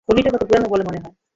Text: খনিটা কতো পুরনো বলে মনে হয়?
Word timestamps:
খনিটা 0.07 0.29
কতো 0.33 0.45
পুরনো 0.45 0.67
বলে 0.71 0.83
মনে 0.87 0.99
হয়? 0.99 1.13